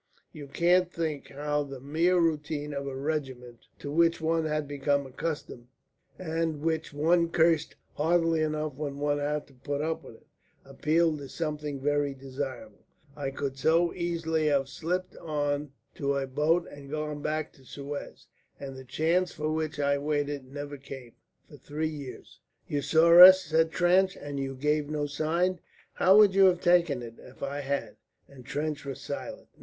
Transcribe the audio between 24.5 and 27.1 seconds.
gave no sign?" "How would you have taken